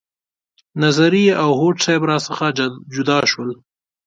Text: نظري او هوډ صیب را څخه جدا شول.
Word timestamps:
نظري 0.83 1.25
او 1.41 1.49
هوډ 1.59 1.75
صیب 1.85 2.01
را 2.09 2.17
څخه 2.27 2.45
جدا 2.93 3.19
شول. 3.31 3.49